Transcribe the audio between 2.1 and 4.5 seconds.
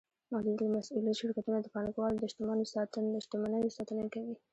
د شتمنیو ساتنه کوي.